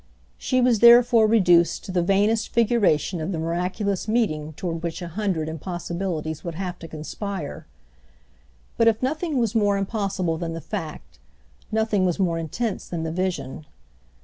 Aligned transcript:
She 0.39 0.61
was 0.61 0.79
therefore 0.79 1.27
reduced 1.27 1.85
to 1.85 1.91
the 1.91 2.01
vainest 2.01 2.49
figuration 2.49 3.21
of 3.21 3.31
the 3.31 3.37
miraculous 3.37 4.07
meeting 4.07 4.53
toward 4.53 4.81
which 4.81 4.99
a 4.99 5.09
hundred 5.09 5.47
impossibilities 5.47 6.43
would 6.43 6.55
have 6.55 6.79
to 6.79 6.87
conspire. 6.87 7.67
But 8.77 8.87
if 8.87 9.03
nothing 9.03 9.37
was 9.37 9.53
more 9.53 9.77
impossible 9.77 10.39
than 10.39 10.53
the 10.53 10.59
fact, 10.59 11.19
nothing 11.71 12.03
was 12.03 12.17
more 12.17 12.39
intense 12.39 12.87
than 12.87 13.03
the 13.03 13.11
vision. 13.11 13.67